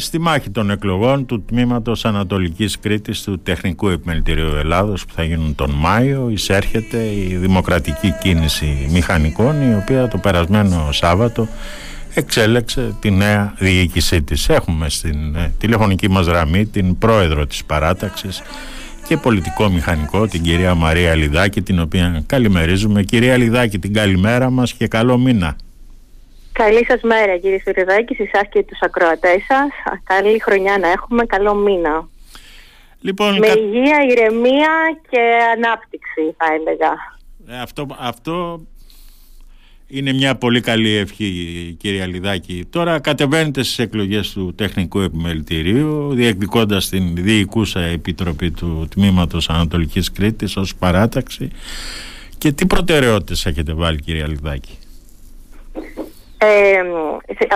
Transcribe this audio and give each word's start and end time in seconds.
Στη 0.00 0.18
μάχη 0.18 0.50
των 0.50 0.70
εκλογών 0.70 1.26
του 1.26 1.42
τμήματος 1.44 2.04
Ανατολικής 2.04 2.78
Κρήτης 2.78 3.22
του 3.22 3.40
Τεχνικού 3.42 3.88
Επιμελητηρίου 3.88 4.54
Ελλάδος 4.54 5.04
που 5.04 5.12
θα 5.14 5.24
γίνουν 5.24 5.54
τον 5.54 5.70
Μάιο 5.70 6.28
εισέρχεται 6.30 7.04
η 7.04 7.36
δημοκρατική 7.36 8.14
κίνηση 8.20 8.88
μηχανικών 8.90 9.70
η 9.70 9.74
οποία 9.74 10.08
το 10.08 10.18
περασμένο 10.18 10.92
Σάββατο 10.92 11.48
εξέλεξε 12.14 12.94
τη 13.00 13.10
νέα 13.10 13.54
διοίκησή 13.58 14.22
της. 14.22 14.48
Έχουμε 14.48 14.88
στην 14.88 15.34
ε, 15.36 15.52
τηλεφωνική 15.58 16.10
μας 16.10 16.26
γραμμή 16.26 16.66
την 16.66 16.98
πρόεδρο 16.98 17.46
της 17.46 17.64
παράταξης 17.64 18.42
και 19.06 19.16
πολιτικό 19.16 19.68
μηχανικό 19.68 20.26
την 20.26 20.42
κυρία 20.42 20.74
Μαρία 20.74 21.14
Λιδάκη 21.14 21.62
την 21.62 21.80
οποία 21.80 22.22
καλημερίζουμε. 22.26 23.02
Κυρία 23.02 23.36
Λιδάκη 23.36 23.78
την 23.78 23.92
καλημέρα 23.92 24.50
μας 24.50 24.72
και 24.72 24.88
καλό 24.88 25.18
μήνα. 25.18 25.56
Καλή 26.64 26.84
σας 26.88 27.00
μέρα 27.02 27.36
κύριε 27.38 27.60
Σουριδάκη, 27.64 28.14
σε 28.14 28.22
εσάς 28.22 28.48
και 28.50 28.62
τους 28.62 28.78
ακροατές 28.80 29.42
σας. 29.48 30.00
Καλή 30.04 30.40
χρονιά 30.40 30.78
να 30.78 30.88
έχουμε, 30.88 31.24
καλό 31.24 31.54
μήνα. 31.54 32.08
Λοιπόν, 33.00 33.38
Με 33.38 33.46
υγεία, 33.46 33.98
ηρεμία 34.10 34.72
και 35.10 35.20
ανάπτυξη 35.56 36.34
θα 36.36 36.46
έλεγα. 36.54 36.92
Ε, 37.48 37.60
αυτό, 37.62 37.86
αυτό 37.98 38.60
είναι 39.86 40.12
μια 40.12 40.34
πολύ 40.36 40.60
καλή 40.60 40.90
ευχή 40.96 41.26
κυρία 41.78 42.06
Λιδάκη. 42.06 42.66
Τώρα 42.70 43.00
κατεβαίνετε 43.00 43.62
στις 43.62 43.78
εκλογές 43.78 44.32
του 44.32 44.54
Τεχνικού 44.54 45.00
Επιμελητηρίου 45.00 46.14
διεκδικώντας 46.14 46.88
την 46.88 47.14
Διοικούσα 47.14 47.80
Επιτροπή 47.80 48.50
του 48.50 48.88
Τμήματος 48.90 49.48
Ανατολικής 49.48 50.12
Κρήτης 50.12 50.56
ως 50.56 50.74
παράταξη 50.76 51.50
και 52.38 52.52
τι 52.52 52.66
προτεραιότητες 52.66 53.46
έχετε 53.46 53.72
βάλει 53.72 54.00
κυρία 54.00 54.28
Λιδάκη. 54.28 54.78
Ε, 56.42 56.82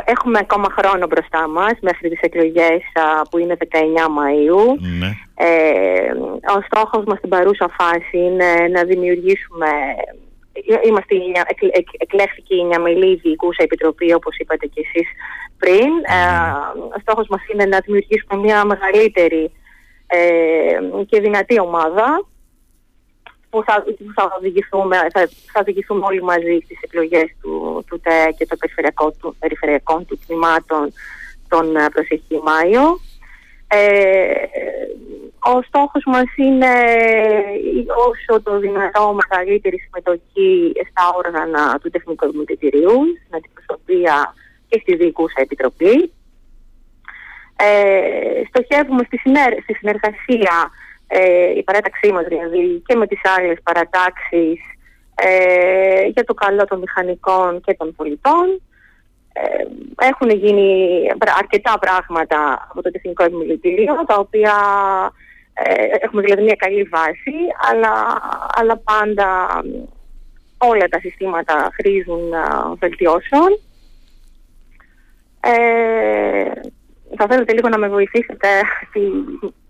έχουμε 0.04 0.38
ακόμα 0.38 0.66
χρόνο 0.78 1.06
μπροστά 1.06 1.48
μας 1.48 1.72
μέχρι 1.80 2.08
τις 2.08 2.20
εκλογές 2.20 2.82
που 3.30 3.38
είναι 3.38 3.56
19 3.58 4.06
Μαΐου. 4.16 4.78
Ναι. 4.98 5.10
Ε, 5.34 6.12
ο 6.56 6.60
στόχος 6.66 7.04
μας 7.04 7.18
στην 7.18 7.30
παρούσα 7.30 7.68
φάση 7.78 8.18
είναι 8.18 8.68
να 8.70 8.84
δημιουργήσουμε 8.84 9.68
Είμαστε, 10.86 11.14
εκ, 11.72 11.88
εκλέχθηκε 11.98 12.54
η 12.54 12.64
Νιαμελή 12.64 13.14
Διοικούσα 13.14 13.62
Επιτροπή, 13.62 14.12
όπως 14.12 14.36
είπατε 14.36 14.66
και 14.66 14.80
εσείς 14.84 15.08
πριν. 15.58 15.88
Ε, 16.06 16.50
ο 16.96 16.98
στόχος 17.00 17.26
μας 17.28 17.40
είναι 17.52 17.64
να 17.64 17.78
δημιουργήσουμε 17.84 18.42
μια 18.42 18.64
μεγαλύτερη 18.64 19.52
ε, 20.06 21.02
και 21.06 21.20
δυνατή 21.20 21.60
ομάδα 21.60 22.26
που 23.54 23.62
θα, 23.66 23.84
θα, 24.14 24.34
οδηγηθούμε, 24.38 24.96
θα, 24.96 25.28
θα 25.52 25.60
οδηγηθούμε 25.60 26.04
όλοι 26.06 26.22
μαζί 26.22 26.58
στις 26.64 26.78
εκλογές 26.80 27.28
του, 27.40 27.84
του 27.88 28.00
ΤΕ 28.00 28.34
και 28.38 28.46
των 28.46 28.58
περιφερειακών 28.58 29.12
του, 29.18 29.36
περιφερειακών 29.38 30.06
του 30.06 30.18
τμήματων 30.26 30.92
τον 31.48 31.76
ε, 31.76 31.88
προσεχή 31.92 32.40
Μάιο. 32.48 32.84
Ε, 33.68 34.34
ο 35.52 35.62
στόχος 35.68 36.02
μας 36.06 36.28
είναι 36.36 36.74
όσο 38.08 38.42
το 38.42 38.58
δυνατό 38.58 39.16
μεγαλύτερη 39.20 39.78
συμμετοχή 39.78 40.72
στα 40.90 41.04
όργανα 41.16 41.78
του 41.82 41.90
Τεχνικού 41.90 42.30
Δημοτητηρίου, 42.30 42.98
στην 43.20 43.34
αντιπροσωπεία 43.36 44.34
και 44.68 44.78
στη 44.82 44.96
Διοικούσα 44.96 45.40
Επιτροπή. 45.40 46.12
Ε, 47.56 48.42
στοχεύουμε 48.48 49.02
στη, 49.06 49.20
στη 49.62 49.74
συνεργασία, 49.74 50.70
ε, 51.06 51.50
η 51.56 51.62
παράταξή 51.62 52.12
μας 52.12 52.24
δηλαδή, 52.28 52.82
και 52.86 52.94
με 52.94 53.06
τις 53.06 53.20
άλλες 53.36 53.56
παρατάξεις 53.62 54.60
ε, 55.14 56.06
για 56.06 56.24
το 56.24 56.34
καλό 56.34 56.64
των 56.64 56.78
μηχανικών 56.78 57.60
και 57.60 57.74
των 57.74 57.94
πολιτών. 57.94 58.62
Ε, 59.32 59.64
έχουν 60.06 60.30
γίνει 60.30 61.00
αρκετά 61.38 61.78
πράγματα 61.78 62.68
από 62.70 62.82
το 62.82 62.90
Τεχνικό 62.90 63.24
Επιμελητήριο, 63.24 64.04
τα 64.06 64.16
οποία 64.18 64.54
ε, 65.52 65.84
έχουμε 66.00 66.22
δηλαδή 66.22 66.42
μια 66.42 66.54
καλή 66.54 66.82
βάση, 66.82 67.36
αλλά, 67.70 67.92
αλλά 68.54 68.76
πάντα 68.76 69.48
όλα 70.58 70.88
τα 70.88 70.98
συστήματα 70.98 71.70
χρήζουν 71.72 72.32
βελτιώσεων. 72.78 73.60
Ε, 75.40 76.50
θα 77.16 77.26
θέλετε 77.28 77.52
λίγο 77.52 77.68
να 77.68 77.78
με 77.78 77.88
βοηθήσετε 77.88 78.48
στη, 78.88 79.00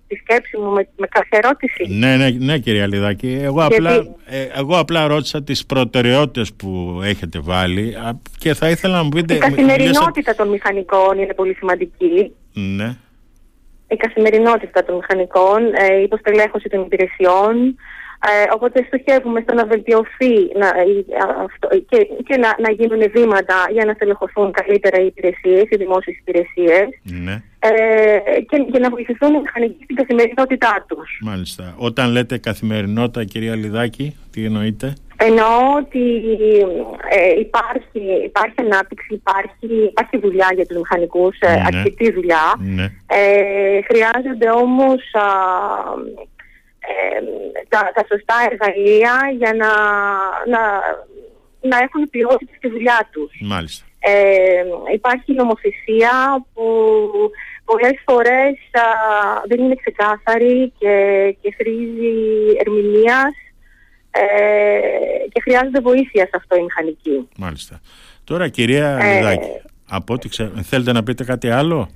τη 0.07 0.15
σκέψη 0.15 0.57
μου 0.57 0.71
με, 0.71 0.89
με 0.97 1.07
κάθε 1.07 1.37
ερώτηση. 1.43 1.87
Ναι, 1.89 2.17
ναι, 2.17 2.31
ναι 2.31 2.59
κυρία 2.59 2.87
Λιδάκη. 2.87 3.39
Εγώ, 3.43 3.65
απλά, 3.65 3.93
ε, 4.25 4.47
εγώ 4.57 4.79
απλά 4.79 5.07
ρώτησα 5.07 5.43
τις 5.43 5.67
προτεραιότητες 5.67 6.53
που 6.53 7.01
έχετε 7.05 7.39
βάλει 7.41 7.97
και 8.39 8.55
θα 8.55 8.69
ήθελα 8.69 8.97
να 8.97 9.03
μου 9.03 9.09
πείτε... 9.09 9.35
Η 9.35 9.39
καθημερινότητα 9.39 10.35
των 10.35 10.49
μηχανικών 10.49 11.19
είναι 11.19 11.35
πολύ 11.35 11.55
σημαντική. 11.55 12.33
Ναι 12.53 12.97
η 13.95 13.97
καθημερινότητα 13.97 14.85
των 14.85 14.95
μηχανικών, 14.95 15.61
ε, 15.75 15.99
η 15.99 16.03
υποστελέχωση 16.03 16.69
των 16.69 16.81
υπηρεσιών. 16.81 17.77
Ε, 18.27 18.55
οπότε 18.55 18.87
στοχεύουμε 18.87 19.41
στο 19.41 19.55
να 19.55 19.67
βελτιωθεί 19.67 20.35
να, 20.61 20.69
και, 21.89 21.99
και 22.27 22.37
να, 22.37 22.55
να 22.59 22.71
γίνουν 22.71 23.11
βήματα 23.11 23.55
για 23.71 23.85
να 23.85 23.93
στελεχωθούν 23.93 24.53
καλύτερα 24.53 25.01
οι 25.01 25.07
υπηρεσίες, 25.07 25.65
οι 25.69 25.77
δημόσιες 25.77 26.17
υπηρεσίες. 26.17 26.89
Ναι. 27.03 27.43
Ε, 27.67 28.41
και, 28.41 28.57
και 28.73 28.79
να 28.79 28.91
βοηθηθούν 28.91 29.35
οι 29.35 29.41
μηχανικοί 29.41 29.83
στην 29.85 29.97
καθημερινότητά 29.97 30.85
τους. 30.89 31.19
Μάλιστα. 31.23 31.75
Όταν 31.77 32.11
λέτε 32.11 32.39
καθημερινότητα, 32.39 33.25
κυρία 33.25 33.55
Λιδάκη, 33.57 34.17
τι 34.31 34.45
εννοείτε; 34.45 34.95
Εννοώ 35.17 35.75
ότι 35.77 36.21
ε, 37.11 37.41
υπάρχει, 37.41 38.25
υπάρχει 38.25 38.55
ανάπτυξη, 38.57 39.15
υπάρχει, 39.15 39.85
υπάρχει 39.89 40.19
δουλειά 40.19 40.49
για 40.55 40.67
τους 40.67 40.77
μηχανικούς, 40.77 41.39
ε, 41.41 41.55
ναι. 41.55 41.63
αρκετή 41.67 42.13
δουλειά. 42.13 42.55
Ναι. 42.59 42.85
Ε, 43.07 43.81
χρειάζονται 43.83 44.51
όμως 44.51 45.01
ε, 46.79 47.21
τα, 47.69 47.91
τα 47.95 48.05
σωστά 48.09 48.35
εργαλεία 48.51 49.15
για 49.39 49.53
να, 49.55 49.71
να, 50.53 50.63
να 51.61 51.77
έχουν 51.79 52.11
ποιότητα 52.11 52.53
στη 52.57 52.69
δουλειά 52.69 53.09
τους. 53.13 53.33
Μάλιστα. 53.41 53.85
Ε, 54.07 54.65
υπάρχει 54.95 55.33
νομοθεσία 55.33 56.45
που 56.55 56.65
πολλές 57.65 58.03
φορές 58.05 58.55
δεν 59.49 59.59
είναι 59.61 59.75
ξεκάθαρη 59.75 60.73
και, 60.79 60.95
και 61.41 61.55
χρήζει 61.57 62.17
ερμηνείας 62.59 63.35
ε, 64.11 65.29
και 65.33 65.41
χρειάζεται 65.41 65.81
βοήθεια 65.81 66.23
σε 66.23 66.33
αυτό 66.35 66.57
η 66.57 66.63
μηχανική. 66.63 67.29
Μάλιστα. 67.37 67.81
Τώρα 68.25 68.49
κυρία 68.49 68.99
ε, 69.03 69.39
από 69.89 70.15
ό,τι 70.15 70.29
ξέρω, 70.29 70.51
θέλετε 70.63 70.93
να 70.93 71.03
πείτε 71.03 71.25
κάτι 71.25 71.51
άλλο; 71.51 71.89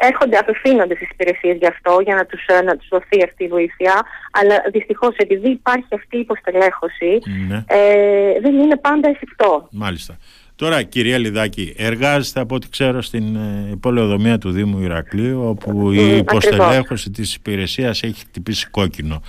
Έρχονται, 0.00 0.36
απευθύνονται 0.36 0.94
στις 0.94 1.10
υπηρεσίες 1.10 1.56
γι' 1.56 1.66
αυτό 1.66 2.00
για 2.04 2.14
να 2.14 2.26
τους, 2.26 2.46
ε, 2.46 2.62
να 2.62 2.76
τους 2.76 2.88
δοθεί 2.90 3.22
αυτή 3.24 3.44
η 3.44 3.48
βοήθεια 3.48 4.02
αλλά 4.30 4.62
δυστυχώς 4.72 5.16
επειδή 5.16 5.50
υπάρχει 5.50 5.94
αυτή 5.94 6.16
η 6.16 6.20
υποστελέχωση 6.20 7.18
ναι. 7.48 7.64
ε, 7.66 8.40
δεν 8.40 8.58
είναι 8.58 8.76
πάντα 8.76 9.08
εφικτό. 9.08 9.68
Μάλιστα. 9.70 10.16
Τώρα, 10.58 10.82
κυρία 10.82 11.18
Λιδάκη, 11.18 11.74
εργάζεστε 11.76 12.40
από 12.40 12.54
ό,τι 12.54 12.68
ξέρω 12.68 13.02
στην 13.02 13.36
ε, 13.36 13.76
πολεοδομία 13.80 14.38
του 14.38 14.50
Δήμου 14.50 14.82
Ηρακλείου, 14.82 15.48
όπου 15.48 15.92
η 15.92 16.16
υποστελέχωση 16.16 17.10
της 17.10 17.34
υπηρεσίας 17.34 18.02
έχει 18.02 18.20
χτυπήσει 18.20 18.68
κόκκινο. 18.70 19.22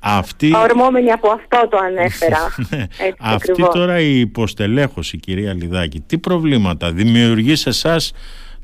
Αυτή... 0.00 0.52
Ορμόμενη 0.56 1.10
από 1.10 1.30
αυτό 1.30 1.68
το 1.70 1.76
ανέφερα. 1.76 2.38
Ναι. 2.70 2.86
Αυτή 3.18 3.62
τώρα 3.72 4.00
η 4.00 4.20
υποστελέχωση, 4.20 5.18
κυρία 5.18 5.54
Λιδάκη, 5.54 6.00
τι 6.00 6.18
προβλήματα 6.18 6.92
δημιουργεί 6.92 7.56
σε 7.56 7.68
εσάς 7.68 8.12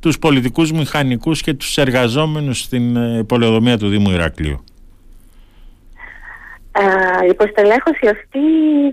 τους 0.01 0.19
πολιτικούς 0.19 0.73
μηχανικούς 0.73 1.41
και 1.41 1.55
τους 1.55 1.79
εργαζόμενους 1.79 2.59
στην 2.59 2.97
ε, 2.97 3.25
πολεοδομία 3.25 3.79
του 3.79 3.89
Δήμου 3.89 4.11
Ηρακλείου; 4.11 4.65
Ε, 6.75 7.25
η 7.25 7.29
υποστελέχωση 7.29 8.09
αυτή 8.09 8.41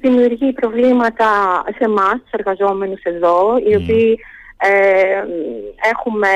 δημιουργεί 0.02 0.54
προβλήματα 0.54 1.62
σε 1.66 1.84
εμάς, 1.84 2.14
τους 2.14 2.32
εργαζόμενους 2.32 3.02
εδώ, 3.04 3.58
οι 3.68 3.76
οποίοι 3.76 4.20
ε, 4.58 5.24
έχουμε 5.94 6.30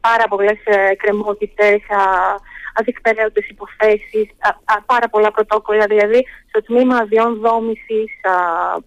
πάρα 0.00 0.24
πολλές 0.28 0.58
ε, 0.64 0.94
κρεμότητες, 0.94 1.80
αδιεκπαιρέωτες 2.78 3.48
υποθέσεις, 3.48 4.26
πάρα 4.86 5.08
πολλά 5.08 5.30
πρωτόκολλα. 5.30 5.86
Δηλαδή, 5.86 6.26
στο 6.48 6.62
τμήμα 6.62 6.96
αδειών 6.96 7.40
δόμησης 7.40 8.10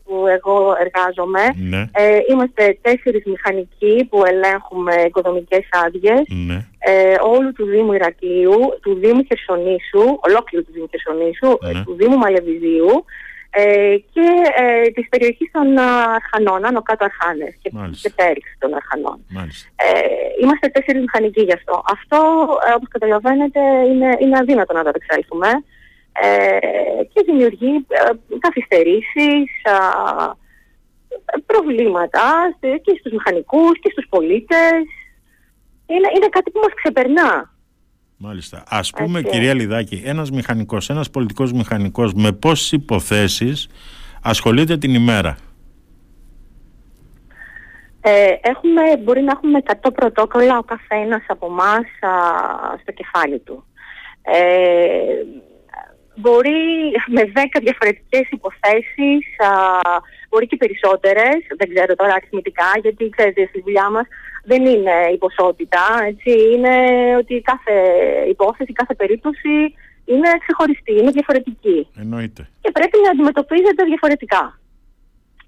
που 0.03 0.27
εγώ 0.27 0.75
εργάζομαι, 0.79 1.43
ναι. 1.55 1.81
ε, 1.91 2.19
είμαστε 2.29 2.77
τέσσερις 2.81 3.23
μηχανικοί 3.25 4.07
που 4.09 4.23
ελέγχουμε 4.25 4.93
οικοδομικές 5.07 5.65
άδειες 5.85 6.21
ναι. 6.47 6.65
ε, 6.79 7.15
όλου 7.21 7.51
του 7.53 7.65
Δήμου 7.65 7.93
Ηρακλείου, 7.93 8.59
του 8.81 8.93
Δήμου 9.01 9.23
Χερσονήσου, 9.27 10.19
ολόκληρου 10.27 10.65
του 10.65 10.71
Δήμου 10.71 10.89
Χερσονήσου, 10.89 11.57
ναι. 11.61 11.83
του 11.83 11.95
Δήμου 11.99 12.17
Μαλεβιζίου, 12.17 13.05
ε, 13.51 13.95
και 14.13 14.27
ε, 14.55 14.89
της 14.89 15.09
περιοχής 15.09 15.51
των 15.51 15.77
Αρχανών, 16.19 16.65
άνω 16.65 16.81
κάτω 16.81 17.05
Αρχάνες 17.05 17.53
και, 17.61 17.69
και 18.01 18.09
πέριξη 18.09 18.55
των 18.59 18.73
Αρχανών. 18.73 19.25
Ε, 19.75 19.99
είμαστε 20.41 20.67
τέσσερις 20.67 21.01
μηχανικοί 21.01 21.41
γι' 21.41 21.53
αυτό. 21.53 21.83
Αυτό, 21.95 22.19
ε, 22.69 22.73
όπως 22.73 22.87
καταλαβαίνετε, 22.87 23.59
είναι, 23.59 24.17
είναι 24.19 24.37
αδύνατο 24.37 24.73
να 24.73 24.83
το 24.83 24.91
εξέλθουμε 24.95 25.49
ε, 26.21 27.03
και 27.13 27.21
δημιουργεί 27.25 27.85
ε, 27.87 28.37
καθυστερήσεις, 28.39 29.49
προβλήματα 31.45 32.25
και 32.59 32.95
στους 32.99 33.11
μηχανικούς 33.11 33.79
και 33.79 33.89
στους 33.91 34.05
πολίτες. 34.09 34.81
Είναι, 35.85 36.09
είναι 36.15 36.29
κάτι 36.29 36.51
που 36.51 36.59
μας 36.59 36.73
ξεπερνά. 36.73 37.53
Μάλιστα. 38.21 38.63
Ας 38.67 38.89
πούμε 38.89 39.21
κυρία 39.21 39.53
Λιδάκη, 39.53 40.01
ένας 40.05 40.31
μηχανικός, 40.31 40.89
ένας 40.89 41.09
πολιτικός 41.09 41.51
μηχανικός 41.51 42.13
με 42.13 42.31
πόσες 42.31 42.71
υποθέσεις 42.71 43.69
ασχολείται 44.21 44.77
την 44.77 44.93
ημέρα; 44.93 45.37
Ε, 48.01 48.35
έχουμε, 48.41 48.97
μπορεί 49.03 49.21
να 49.21 49.31
έχουμε 49.31 49.57
100 49.57 49.91
πρωτόκολλα 49.93 50.57
ο 50.57 50.63
καθένας 50.63 51.23
από 51.27 51.45
εμάς 51.45 51.85
στο 52.81 52.91
κεφάλι 52.91 53.39
του. 53.39 53.63
Ε, 54.21 55.23
μπορεί 56.15 56.59
με 57.07 57.21
10 57.35 57.59
διαφορετικές 57.61 58.25
υποθέσεις, 58.29 59.23
α, 59.37 59.51
μπορεί 60.29 60.47
και 60.47 60.57
περισσότερες, 60.57 61.37
δεν 61.57 61.69
ξέρω 61.73 61.95
τώρα 61.95 62.13
αριθμητικά, 62.13 62.69
γιατί 62.81 63.09
ξέρετε 63.09 63.45
στη 63.49 63.61
δουλειά 63.61 63.89
μας 63.89 64.07
δεν 64.43 64.65
είναι 64.65 64.95
η 65.13 65.17
ποσότητα, 65.17 65.83
έτσι, 66.07 66.31
είναι 66.53 66.75
ότι 67.17 67.41
κάθε 67.41 67.75
υπόθεση, 68.29 68.73
κάθε 68.73 68.95
περίπτωση 68.95 69.73
είναι 70.05 70.29
ξεχωριστή, 70.43 70.93
είναι 70.97 71.11
διαφορετική. 71.11 71.87
Εννοείται. 71.99 72.49
Και 72.61 72.71
πρέπει 72.71 72.97
να 73.03 73.09
αντιμετωπίζεται 73.09 73.83
διαφορετικά. 73.83 74.59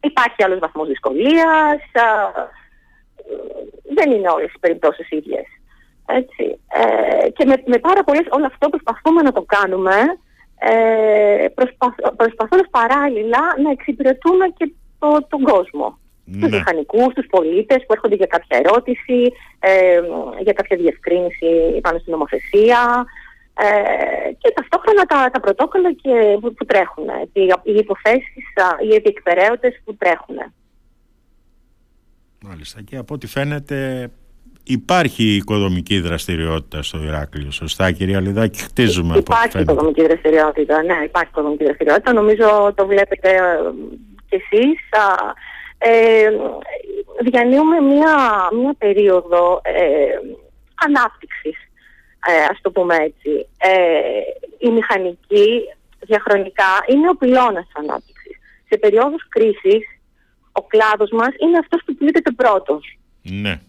Υπάρχει 0.02 0.44
άλλος 0.44 0.60
βαθμός 0.60 0.88
δυσκολίας, 0.88 1.82
δεν 3.96 4.12
είναι 4.12 4.30
όλες 4.30 4.54
οι 4.54 4.60
περιπτώσεις 4.60 5.10
ίδιες. 5.10 5.46
Έτσι. 6.06 6.60
Ε, 6.68 7.30
και 7.30 7.46
με, 7.46 7.64
με 7.66 7.78
πάρα 7.78 8.04
πολλές, 8.04 8.26
όλο 8.30 8.46
αυτό 8.46 8.70
προσπαθούμε 8.70 9.22
να 9.22 9.32
το 9.32 9.42
κάνουμε 9.42 9.96
ε, 10.64 11.48
προσπαθώντας 12.16 12.70
παράλληλα 12.70 13.40
να 13.64 13.70
εξυπηρετούμε 13.72 14.46
και 14.58 14.72
το, 15.00 15.26
τον 15.30 15.42
κόσμο. 15.44 16.00
Ναι. 16.32 16.40
Τους 16.40 16.58
μηχανικούς, 16.58 17.14
τους 17.14 17.28
πολίτες 17.30 17.78
που 17.78 17.94
έρχονται 17.94 18.16
για 18.16 18.26
κάποια 18.26 18.58
ερώτηση, 18.64 19.34
ε, 19.60 20.02
για 20.42 20.54
κάποια 20.54 20.78
διευκρίνηση 20.78 21.80
πάνω 21.82 21.98
στην 22.00 22.12
νομοθεσία 22.12 23.06
ε, 23.54 24.34
και 24.38 24.52
ταυτόχρονα 24.56 25.04
τα, 25.06 25.30
τα 25.34 25.40
πρωτόκολλα 25.40 25.94
και, 25.94 26.38
που, 26.42 26.54
που 26.54 26.66
τρέχουν, 26.66 27.08
οι, 27.34 27.42
οι 27.64 27.74
υποθέσεις, 27.74 28.46
οι 28.84 28.98
διεκπαιρέωτες 29.04 29.82
που 29.84 29.96
τρέχουν. 29.96 30.38
Μάλιστα 32.46 32.82
και 32.82 32.98
από 32.98 33.14
ό,τι 33.14 33.28
φαίνεται 33.28 34.10
Υπάρχει 34.64 35.36
οικοδομική 35.36 36.00
δραστηριότητα 36.00 36.84
στο 36.84 37.04
Ηράκλειο, 37.04 37.52
σωστά 37.52 37.92
κυρία 37.92 38.20
Λιδάκη, 38.20 38.62
χτίζουμε 38.62 39.18
Υπάρχει 39.18 39.60
οικοδομική 39.60 40.02
δραστηριότητα, 40.02 40.84
ναι, 40.84 40.98
υπάρχει 41.04 41.30
οικοδομική 41.30 41.64
δραστηριότητα. 41.64 42.14
Νομίζω 42.14 42.74
το 42.76 42.88
βλέπετε 42.88 43.30
ε, 43.30 43.40
κι 44.30 44.36
εσείς. 44.36 44.80
Ε, 45.84 46.30
διανύουμε 47.20 47.80
μία, 47.80 48.50
μία 48.54 48.74
περίοδο 48.78 49.62
ε, 49.64 50.20
ανάπτυξης, 50.86 51.58
ε, 52.28 52.44
ας 52.52 52.62
το 52.62 52.72
πούμε 52.72 52.96
έτσι. 52.96 53.48
Ε, 53.58 54.02
η 54.58 54.70
μηχανική 54.70 55.62
διαχρονικά 56.00 56.86
είναι 56.88 57.10
ο 57.10 57.16
πυλώνας 57.16 57.66
της 57.66 57.76
ανάπτυξης. 57.76 58.38
Σε 58.70 58.78
περίοδους 58.78 59.28
κρίσης, 59.28 59.84
ο 60.52 60.62
κλάδος 60.62 61.12
μας 61.12 61.30
είναι 61.40 61.58
αυτός 61.58 61.82
που 61.86 61.96
πλήττεται 61.96 62.32
πρώτος. 62.32 62.98
Ναι. 63.22 63.60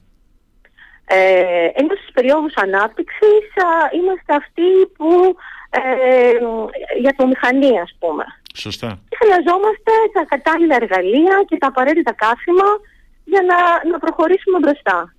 Ε, 1.04 1.68
ενώ 1.74 1.94
στις 1.94 2.12
περιόδους 2.12 2.54
ανάπτυξης 2.54 3.46
είμαστε 3.92 4.34
αυτοί 4.34 4.86
που 4.96 5.36
ε, 5.70 6.32
για 7.00 7.14
το 7.16 7.26
μηχανή 7.26 7.80
ας 7.80 7.96
πούμε. 7.98 8.24
Σωστά. 8.54 8.98
Και 9.08 9.16
χρειαζόμαστε 9.22 9.92
τα 10.12 10.24
κατάλληλα 10.32 10.76
εργαλεία 10.82 11.44
και 11.48 11.56
τα 11.56 11.66
απαραίτητα 11.66 12.12
κάθημα 12.12 12.68
για 13.24 13.42
να, 13.50 13.90
να 13.90 13.98
προχωρήσουμε 13.98 14.58
μπροστά. 14.58 15.14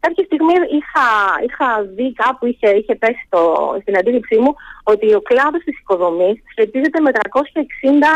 Κάποια 0.00 0.24
στιγμή 0.24 0.54
είχα, 0.78 1.08
είχα 1.46 1.68
δει 1.96 2.12
κάπου, 2.12 2.46
είχε, 2.46 2.68
είχε 2.68 2.94
πέσει 2.94 3.26
το, 3.28 3.40
στην 3.80 3.96
αντίληψή 3.96 4.36
μου, 4.38 4.54
ότι 4.82 5.14
ο 5.14 5.20
κλάδος 5.20 5.62
της 5.64 5.78
οικοδομής 5.78 6.42
σχετίζεται 6.50 7.00
με 7.00 7.10
360 7.14 7.20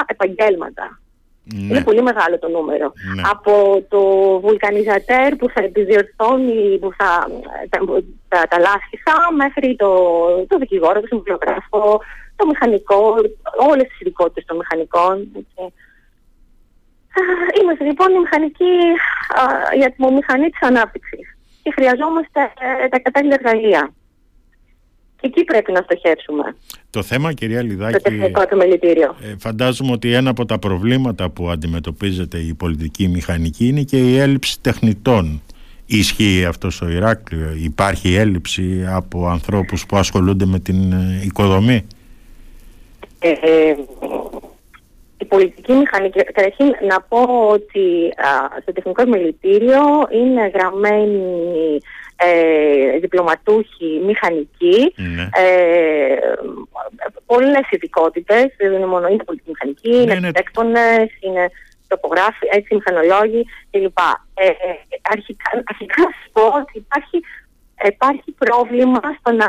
επαγγέλματα. 0.07 1.01
Ναι. 1.45 1.67
Είναι 1.67 1.83
πολύ 1.83 2.03
μεγάλο 2.03 2.39
το 2.39 2.49
νούμερο. 2.49 2.93
Ναι. 3.15 3.23
Από 3.31 3.85
το 3.89 4.01
βουλκανιζατέρ 4.41 5.37
που 5.37 5.49
θα 5.49 5.61
επιδιορθώνει 5.65 6.79
που 6.79 6.91
θα, 6.97 7.29
τα, 7.69 7.79
τα, 8.29 8.43
τα 8.49 8.59
λάσχησα 8.59 9.15
μέχρι 9.37 9.77
το, 9.77 9.91
το 10.49 10.59
δικηγόρο, 10.59 11.01
το 11.01 11.07
συμβουλιογράφο, 11.07 12.01
το 12.43 12.49
μηχανικό, 12.53 12.99
όλες 13.71 13.87
τις 13.89 14.01
ειδικότητες 14.01 14.45
των 14.45 14.57
μηχανικών. 14.57 15.15
Είμαστε 17.61 17.85
λοιπόν 17.85 18.09
η 18.15 18.19
μηχανική, 18.19 18.75
η 19.81 19.85
ατμομηχανή 19.85 20.49
της 20.51 20.63
ανάπτυξης 20.63 21.27
και 21.63 21.73
χρειαζόμαστε 21.75 22.41
ε, 22.85 22.89
τα 22.89 22.99
κατάλληλα 22.99 23.35
εργαλεία. 23.35 23.93
Και 25.21 25.27
εκεί 25.27 25.45
πρέπει 25.45 25.73
να 25.73 25.81
στοχεύσουμε. 25.83 26.57
Το 26.91 27.03
θέμα, 27.03 27.33
κυρία 27.33 27.63
Λιδάκη, 27.63 28.15
ε, 29.23 29.35
φαντάζομαι 29.39 29.93
ότι 29.93 30.13
ένα 30.13 30.31
από 30.31 30.45
τα 30.45 30.59
προβλήματα 30.59 31.31
που 31.31 31.51
αντιμετωπίζεται 31.51 32.39
η 32.39 32.55
πολιτική 32.55 33.09
μηχανική 33.09 33.67
είναι 33.67 33.83
και 33.83 33.99
η 33.99 34.19
έλλειψη 34.19 34.61
τεχνητών. 34.61 35.43
Ισχύει 35.87 36.45
αυτός 36.45 36.75
στο 36.75 36.89
Ηράκλειο, 36.89 37.55
υπάρχει 37.63 38.15
έλλειψη 38.15 38.85
από 38.89 39.29
ανθρώπους 39.29 39.87
που 39.87 39.97
ασχολούνται 39.97 40.47
με 40.47 40.59
την 40.59 40.93
ε, 40.93 41.21
οικοδομή; 41.25 41.87
Ε, 43.23 43.31
ε, 43.31 43.77
η 45.19 45.25
πολιτική 45.25 45.73
μηχανική, 45.73 46.25
καταρχήν 46.25 46.75
να 46.89 47.01
πω 47.01 47.49
ότι 47.49 48.13
α, 48.17 48.61
στο 48.63 48.73
τεχνικό 48.73 49.03
επιμελητήριο 49.03 49.81
είναι 50.11 50.47
γραμμένοι 50.55 51.79
ε, 52.17 52.99
διπλωματούχοι 52.99 54.01
μηχανικοί, 54.05 54.95
ναι. 54.97 55.29
ε, 55.33 56.17
πολλές 57.27 57.67
ειδικότητες, 57.71 58.47
δεν 58.57 58.73
είναι 58.73 58.87
μόνο 58.87 59.07
είναι 59.09 59.25
πολιτική 59.25 59.51
μηχανική, 59.51 59.89
ναι, 59.89 60.03
είναι 60.03 60.13
αρχιτέκτονες, 60.13 61.09
είναι 61.21 61.51
τοπογράφοι, 61.89 62.47
έτσι, 62.51 62.75
μηχανολόγοι 62.75 63.47
κλπ. 63.71 63.99
Ε, 64.35 64.47
αρχικά, 65.03 65.51
αρχικά 65.65 66.03
να 66.03 66.11
σας 66.19 66.29
πω 66.33 66.43
ότι 66.43 66.79
υπάρχει, 66.79 67.19
υπάρχει 67.85 68.31
πρόβλημα 68.39 69.01
στο 69.19 69.33
να, 69.33 69.49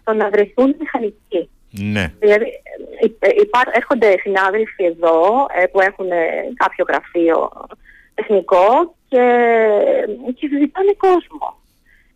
στο 0.00 0.12
να 0.12 0.28
βρεθούν 0.30 0.76
μηχανικοί. 0.78 1.50
Ναι. 1.70 2.12
Δηλαδή 2.18 2.46
υπά, 3.40 3.60
έρχονται 3.72 4.18
συνάδελφοι 4.20 4.84
εδώ 4.84 5.46
ε, 5.62 5.66
που 5.66 5.80
έχουν 5.80 6.08
κάποιο 6.54 6.84
γραφείο 6.88 7.50
τεχνικό 8.14 8.94
και, 9.08 9.24
και 10.34 10.48
ζητάνε 10.48 10.94
κόσμο 10.96 11.56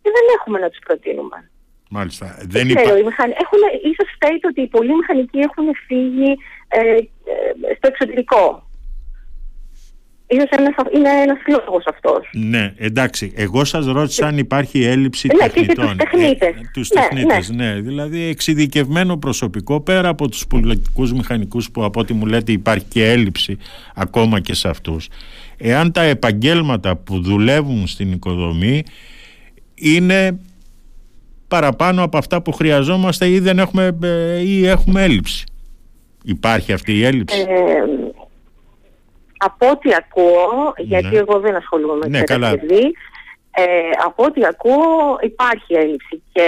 και 0.02 0.10
δεν 0.16 0.25
έχουμε 0.37 0.58
να 0.58 0.69
τους 0.69 0.78
προτείνουμε. 0.87 1.50
Μάλιστα. 1.88 2.26
Δεν 2.55 2.69
υπά... 2.69 2.81
ξέρω, 2.81 3.05
μηχανι... 3.05 3.34
έχουν, 3.43 3.60
ίσως 3.91 4.08
φταίει 4.15 4.38
το 4.41 4.48
ότι 4.48 4.60
οι 4.60 4.67
πολλοί 4.67 4.94
μηχανικοί 4.94 5.38
έχουν 5.38 5.67
φύγει 5.86 6.36
ε, 6.69 6.81
ε, 6.81 7.74
στο 7.76 7.86
εξωτερικό. 7.93 8.67
Ίσως 10.32 10.48
ένας, 10.51 10.74
είναι 10.94 11.08
ένας 11.22 11.39
λόγος 11.48 11.84
αυτός. 11.86 12.31
Ναι, 12.32 12.72
εντάξει. 12.77 13.32
Εγώ 13.36 13.65
σας 13.65 13.86
ρώτησα 13.86 14.27
αν 14.27 14.39
υπάρχει 14.39 14.84
έλλειψη 14.84 15.29
ναι, 15.29 15.48
τεχνητών. 15.48 15.84
Ναι, 15.86 15.93
και 15.93 15.96
τους 15.96 16.10
τεχνίτες. 16.10 16.48
Ε, 16.48 16.70
τους 16.72 16.91
ναι, 16.91 17.01
τεχνίτες, 17.01 17.51
ναι. 17.51 17.72
ναι. 17.72 17.81
Δηλαδή 17.81 18.22
εξειδικευμένο 18.22 19.17
προσωπικό 19.17 19.81
πέρα 19.81 20.08
από 20.08 20.29
τους 20.29 20.46
πολιτικούς 20.46 21.12
μηχανικούς 21.12 21.70
που 21.70 21.84
από 21.84 22.01
ό,τι 22.01 22.12
μου 22.12 22.27
λέτε 22.27 22.53
υπάρχει 22.53 22.84
και 22.84 23.10
έλλειψη 23.10 23.58
ακόμα 23.94 24.41
και 24.41 24.55
σε 24.55 24.69
αυτούς. 24.69 25.08
Εάν 25.56 25.93
τα 25.93 26.03
επαγγέλματα 26.03 26.96
που 26.96 27.20
δουλεύουν 27.20 27.86
στην 27.86 28.12
οικοδομή 28.12 28.82
είναι 29.74 30.39
παραπάνω 31.48 32.03
από 32.03 32.19
αυτά 32.19 32.43
που 32.43 32.53
χρειαζόμαστε 32.53 33.29
ή 33.29 33.39
δεν 33.39 33.58
έχουμε 33.58 33.96
ε, 34.03 34.41
ή 34.41 34.67
έχουμε 34.67 35.03
έλλειψη. 35.03 35.44
Υπάρχει 36.24 36.72
αυτή 36.72 36.93
η 36.93 37.05
έλλειψη; 37.05 37.41
Ε, 37.41 37.44
από 39.44 39.70
ό,τι 39.70 39.94
ακούω, 39.94 40.75
ναι. 40.77 40.84
γιατί 40.84 41.17
εγώ 41.17 41.39
δεν 41.39 41.55
ασχολούμαι 41.55 41.96
με 41.96 42.08
ναι, 42.08 42.22
καλά. 42.22 42.51
Ε, 43.55 43.91
από 44.05 44.25
ό,τι 44.25 44.44
ακούω 44.44 45.19
υπάρχει 45.20 45.75
έλλειψη 45.75 46.22
και 46.32 46.46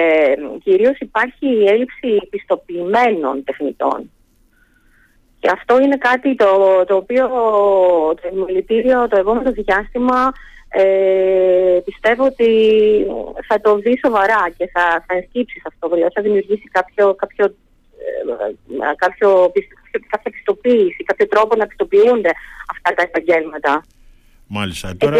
κυρίως 0.65 0.99
υπάρχει 0.99 1.47
η 1.47 1.67
έλλειψη 1.67 2.29
πιστοποιημένων 2.31 3.45
τεχνητών. 3.45 4.11
Και 5.39 5.51
αυτό 5.53 5.81
είναι 5.81 5.97
κάτι 5.97 6.35
το, 6.35 6.85
το 6.87 6.97
οποίο 6.97 7.29
το 8.23 8.29
εμμελητήριο 8.33 9.09
το 9.09 9.19
επόμενο 9.19 9.51
διάστημα 9.53 10.33
ε, 10.77 11.81
πιστεύω 11.85 12.25
ότι 12.25 12.51
θα 13.49 13.61
το 13.61 13.77
δει 13.77 13.99
σοβαρά 14.05 14.51
και 14.57 14.71
θα, 14.73 15.05
θα 15.07 15.15
ενσκύψει 15.15 15.61
σε 15.61 15.67
αυτό, 15.67 15.89
δηλαδή 15.89 16.13
θα 16.15 16.23
δημιουργήσει 16.23 16.69
κάποιο, 16.73 17.15
κάποιο, 17.15 17.45
ε, 17.45 17.55
κάποιο, 18.96 19.52
κάποια 20.08 20.30
πιστοποίηση, 20.30 21.04
κάποιο 21.04 21.28
τρόπο 21.28 21.56
να 21.56 21.66
πιστοποιούνται 21.66 22.30
αυτά 22.73 22.94
τα 22.94 23.02
επαγγέλματα. 23.02 23.82
Μάλιστα. 24.46 24.96
Τώρα... 24.96 25.16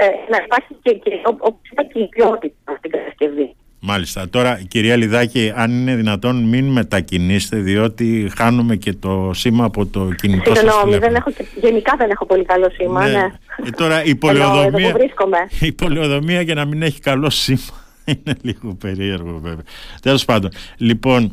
Ε, 0.00 0.06
να 0.30 0.36
υπάρχει 0.44 0.76
και, 0.82 0.92
και, 0.92 1.10
όπως 1.24 1.60
είπα, 1.70 1.84
και 1.84 1.98
η 1.98 2.08
ποιότητα 2.08 2.76
στην 2.78 2.90
κατασκευή. 2.90 3.54
Μάλιστα. 3.80 4.28
Τώρα, 4.28 4.60
κυρία 4.68 4.96
Λιδάκη, 4.96 5.52
αν 5.54 5.70
είναι 5.70 5.94
δυνατόν, 5.94 6.48
μην 6.48 6.64
μετακινήσετε, 6.64 7.56
διότι 7.56 8.30
χάνουμε 8.36 8.76
και 8.76 8.92
το 8.92 9.30
σήμα 9.34 9.64
από 9.64 9.86
το 9.86 10.08
κινητό 10.16 10.54
σας 10.54 10.58
τηλέφωνο. 10.58 10.98
δεν 10.98 11.14
έχω, 11.14 11.32
γενικά 11.54 11.94
δεν 11.98 12.10
έχω 12.10 12.26
πολύ 12.26 12.44
καλό 12.44 12.70
σήμα, 12.70 13.06
ναι. 13.06 13.12
ναι. 13.12 13.32
Ε, 13.66 13.70
τώρα, 13.70 14.04
η 14.04 14.14
πολεοδομία, 14.14 14.96
η 15.60 15.72
πολεοδομία 15.72 16.40
για 16.40 16.54
να 16.54 16.64
μην 16.64 16.82
έχει 16.82 17.00
καλό 17.00 17.30
σήμα 17.30 17.84
είναι 18.04 18.36
λίγο 18.42 18.74
περίεργο, 18.74 19.38
βέβαια. 19.42 19.64
Τέλος 20.02 20.24
πάντων, 20.24 20.50
λοιπόν, 20.76 21.32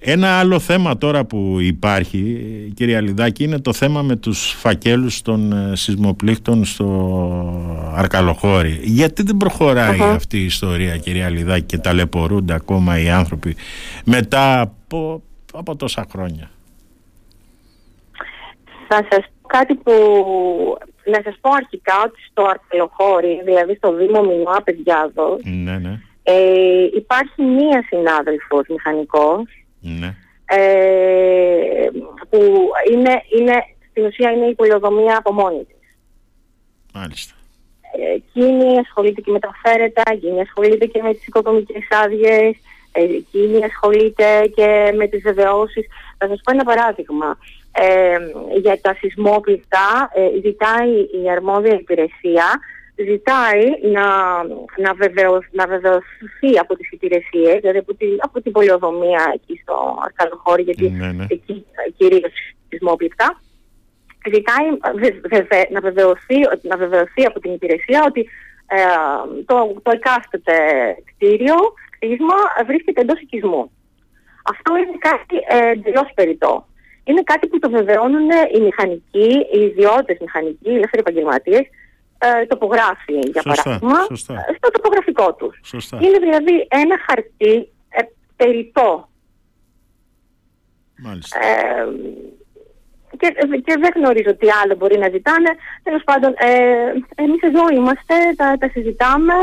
ένα 0.00 0.38
άλλο 0.38 0.58
θέμα 0.58 0.98
τώρα 0.98 1.24
που 1.24 1.56
υπάρχει, 1.60 2.22
κυρία 2.74 3.00
Λιδάκη, 3.00 3.44
είναι 3.44 3.60
το 3.60 3.72
θέμα 3.72 4.02
με 4.02 4.16
τους 4.16 4.52
φακέλους 4.52 5.22
των 5.22 5.52
ε, 5.52 5.76
σεισμοπλήκτων 5.76 6.64
στο 6.64 7.92
Αρκαλοχώρι. 7.94 8.78
Γιατί 8.82 9.22
δεν 9.22 9.36
προχωράει 9.36 10.00
αυτή 10.00 10.38
η 10.38 10.44
ιστορία, 10.44 10.96
κυρία 10.96 11.28
Λιδάκη, 11.28 11.66
και 11.66 11.78
ταλαιπωρούνται 11.78 12.54
ακόμα 12.54 13.00
οι 13.00 13.08
άνθρωποι 13.08 13.56
μετά 14.04 14.60
από, 14.60 15.22
από 15.52 15.76
τόσα 15.76 16.06
χρόνια; 16.10 16.50
Θα 18.88 19.06
σας 19.10 19.24
πω 19.42 19.48
κάτι 19.48 19.74
που... 19.74 19.92
Να 21.04 21.20
σας 21.24 21.36
πω 21.40 21.50
αρχικά 21.50 21.94
ότι 22.04 22.20
στο 22.30 22.42
Αρκαλοχώρι, 22.44 23.40
δηλαδή 23.44 23.74
στο 23.74 23.94
Δήμο 23.94 24.22
Μινουά 24.22 24.62
Παιδιάδος, 24.62 25.40
ναι, 25.44 25.78
ναι. 25.78 26.00
Ε, 26.22 26.88
υπάρχει 26.96 27.42
μία 27.42 27.84
συνάδελφος 27.88 28.66
μηχανικός 28.68 29.42
ναι. 29.88 30.14
Ε, 30.50 31.88
που 32.30 32.70
είναι, 32.92 33.22
είναι, 33.38 33.64
στην 33.90 34.04
ουσία 34.04 34.30
είναι 34.30 34.46
η 34.46 34.54
πολιοδομία 34.54 35.16
από 35.16 35.32
μόνη 35.32 35.64
της. 35.64 35.96
Μάλιστα. 36.94 37.34
Ε, 37.98 38.14
εκείνη 38.14 38.78
ασχολείται 38.78 39.20
και 39.20 39.30
με 39.30 39.38
τα 39.38 39.50
φέρετα, 39.62 40.02
εκείνη 40.12 40.40
ασχολείται 40.40 40.86
και 40.86 41.02
με 41.02 41.14
τις 41.14 41.26
οικονομικές 41.26 41.88
άδειες, 41.90 42.56
ε, 42.92 43.02
εκείνη 43.02 43.64
ασχολείται 43.64 44.52
και 44.54 44.92
με 44.96 45.06
τις 45.06 45.22
βεβαιώσεις. 45.22 45.86
Θα 46.18 46.26
σας 46.26 46.40
πω 46.44 46.52
ένα 46.52 46.64
παράδειγμα. 46.64 47.38
Ε, 47.72 48.16
για 48.60 48.80
τα 48.80 48.94
σεισμόπληκτα 48.94 50.10
ε, 50.14 50.40
ζητάει 50.44 50.90
η 51.22 51.30
αρμόδια 51.30 51.74
υπηρεσία 51.74 52.60
ζητάει 53.04 53.64
να, 53.92 54.06
να, 54.76 54.94
να 55.52 55.66
βεβαιωθεί 55.66 56.58
από 56.60 56.76
τις 56.76 56.90
υπηρεσίες, 56.90 57.58
δηλαδή 57.60 57.78
από, 57.78 57.94
τη, 57.94 58.06
από 58.18 58.40
την 58.40 58.52
πολιοδομία 58.52 59.32
εκεί 59.34 59.60
στο 59.62 59.98
Αρκαδοχώρι, 60.04 60.62
γιατί 60.62 60.90
ναι, 60.90 61.12
ναι. 61.12 61.26
εκεί 61.28 61.66
κυρίως 61.96 62.32
σεισμόπληκτα, 62.68 63.40
ζητάει 64.32 64.66
να, 65.70 65.80
βεβαιωθεί, 65.80 66.36
να 66.62 66.76
βεβαιωθεί 66.76 67.24
από 67.24 67.40
την 67.40 67.52
υπηρεσία 67.52 68.04
ότι 68.06 68.28
ε, 68.66 68.78
το, 69.44 69.80
το 69.82 69.90
εκάστοτε 69.90 70.54
κτίριο, 71.04 71.54
κτίσμα, 71.90 72.34
βρίσκεται 72.66 73.00
εντός 73.00 73.20
οικισμού. 73.20 73.70
Αυτό 74.52 74.76
είναι 74.76 74.96
κάτι 74.98 75.36
ε, 75.48 75.70
εντελώς 75.70 76.10
περιττό. 76.14 76.66
Είναι 77.04 77.22
κάτι 77.22 77.46
που 77.46 77.58
το 77.58 77.70
βεβαιώνουν 77.70 78.28
οι 78.54 78.60
μηχανικοί, 78.60 79.46
οι 79.52 79.60
ιδιώτες 79.60 80.16
μηχανικοί, 80.20 80.70
οι 80.70 80.74
ελεύθεροι 80.74 81.02
επαγγελματίες, 81.06 81.66
ε, 82.18 82.46
τοπογράφοι, 82.46 83.18
για 83.32 83.42
παράδειγμα, 83.42 83.98
ε, 84.10 84.54
στο 84.56 84.70
τοπογραφικό 84.70 85.34
τους. 85.34 85.60
Είναι 85.92 86.18
δηλαδή 86.18 86.66
ένα 86.68 86.96
χαρτί 87.06 87.72
ε, 87.88 88.02
περιττό. 88.36 89.08
Ε, 91.40 91.84
και, 93.16 93.34
και 93.64 93.76
δεν 93.78 93.92
γνωρίζω 93.94 94.34
τι 94.36 94.46
άλλο 94.62 94.74
μπορεί 94.74 94.98
να 94.98 95.08
ζητάνε. 95.08 95.50
Τέλος 95.82 96.02
πάντων, 96.04 96.34
ε, 96.36 96.52
εμείς 97.14 97.40
εδώ 97.42 97.68
είμαστε, 97.72 98.14
τα, 98.36 98.56
τα 98.58 98.68
συζητάμε, 98.68 99.34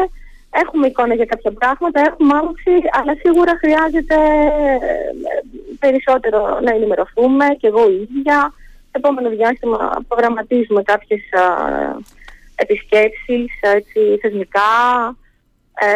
έχουμε 0.49 0.87
εικόνα 0.87 1.13
για 1.13 1.25
κάποια 1.25 1.51
πράγματα, 1.51 1.99
έχουμε 1.99 2.37
άποψη, 2.37 2.71
αλλά 2.91 3.13
σίγουρα 3.23 3.53
χρειάζεται 3.57 4.15
ε, 4.15 5.41
περισσότερο 5.79 6.59
να 6.63 6.71
ενημερωθούμε 6.71 7.45
και 7.59 7.67
εγώ 7.67 7.89
η 7.89 8.07
ίδια. 8.09 8.53
Στο 8.89 9.07
επόμενο 9.07 9.29
διάστημα 9.29 9.91
προγραμματίζουμε 10.07 10.83
κάποιες 10.83 11.21
επισκέψεις 12.55 13.51
έτσι, 13.61 14.17
θεσμικά 14.21 14.71
ε, 15.73 15.87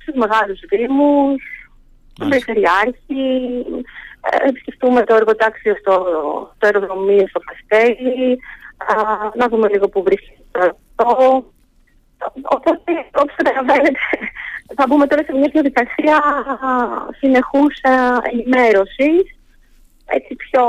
στους 0.00 0.14
μεγάλους 0.14 0.60
δήμους, 0.68 1.42
στον 2.12 2.28
Περιφερειάρχη, 2.28 3.64
ε, 4.30 4.48
επισκεφτούμε 4.48 5.04
το 5.04 5.14
εργοτάξιο 5.14 5.76
στο, 5.80 5.94
στο 6.56 6.66
αεροδρομίο 6.66 7.26
στο 7.28 7.40
Καστέλι, 7.40 8.38
να 9.34 9.48
δούμε 9.48 9.68
λίγο 9.68 9.88
που 9.88 10.02
βρίσκεται 10.02 10.38
αυτό. 10.52 11.44
Οπότε, 12.42 12.92
όπως 13.14 13.34
καταλαβαίνετε, 13.36 13.98
θα 14.76 14.84
μπούμε 14.88 15.06
τώρα 15.06 15.22
σε 15.24 15.32
μια 15.32 15.48
διαδικασία 15.52 16.22
συνεχούς 17.18 17.80
ενημέρωσης 18.32 19.37
έτσι 20.10 20.34
πιο, 20.34 20.62